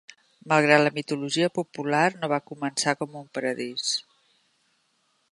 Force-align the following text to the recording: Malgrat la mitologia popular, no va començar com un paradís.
Malgrat 0.51 0.79
la 0.83 0.91
mitologia 0.95 1.49
popular, 1.57 2.05
no 2.21 2.29
va 2.33 2.39
començar 2.51 2.95
com 3.01 3.19
un 3.21 3.27
paradís. 3.39 3.91